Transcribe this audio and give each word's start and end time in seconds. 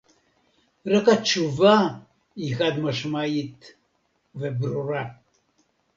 רק 0.87 1.07
התשובה 1.09 1.77
היא 2.35 2.55
חד-משמעית 2.55 3.71
וברורה 4.35 5.03